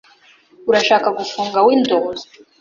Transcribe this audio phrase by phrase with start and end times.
[0.69, 2.19] Urashaka gufunga Windows?